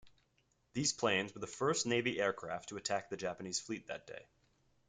These 0.73 0.93
planes 0.93 1.31
were 1.35 1.41
the 1.41 1.45
first 1.45 1.85
Navy 1.85 2.19
aircraft 2.19 2.69
to 2.69 2.77
attack 2.77 3.11
the 3.11 3.17
Japanese 3.17 3.59
fleet 3.59 3.85
that 3.85 4.07
day. 4.07 4.25